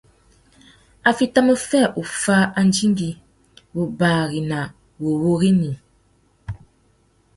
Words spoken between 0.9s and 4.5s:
A fitimú fê uffá andingui, wubari